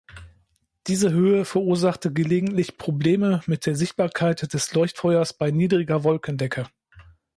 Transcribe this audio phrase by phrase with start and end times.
[0.87, 6.65] Diese Höhe verursachte gelegentlich Probleme mit der Sichtbarkeit des Leuchtfeuers bei niedriger Wolkendecke.